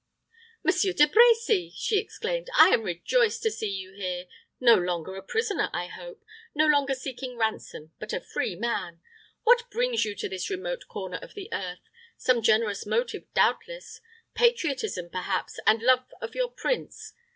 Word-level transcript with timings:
"Monsieur 0.63 0.93
de 0.93 1.05
Brecy!" 1.05 1.71
she 1.75 1.99
exclaimed, 1.99 2.49
"I 2.57 2.69
am 2.69 2.81
rejoiced 2.81 3.43
to 3.43 3.51
see 3.51 3.69
you 3.69 3.93
here 3.93 4.25
no 4.59 4.73
longer 4.73 5.13
a 5.15 5.21
prisoner, 5.21 5.69
I 5.73 5.85
hope 5.85 6.25
no 6.55 6.65
longer 6.65 6.95
seeking 6.95 7.37
ransom, 7.37 7.91
but 7.99 8.11
a 8.11 8.19
free 8.19 8.55
man. 8.55 8.93
But 8.93 8.99
what 9.43 9.69
brings 9.69 10.03
you 10.03 10.15
to 10.15 10.27
this 10.27 10.49
remote 10.49 10.87
corner 10.87 11.17
of 11.21 11.35
the 11.35 11.53
earth? 11.53 11.87
Some 12.17 12.41
generous 12.41 12.87
motive, 12.87 13.31
doubtless. 13.35 14.01
Patriotism, 14.33 15.11
perhaps, 15.11 15.59
and 15.67 15.83
love 15.83 16.11
of 16.19 16.33
your 16.33 16.49
prince. 16.49 17.13